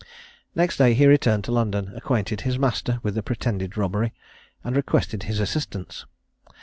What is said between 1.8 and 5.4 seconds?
acquainted his master with the pretended robbery, and requested his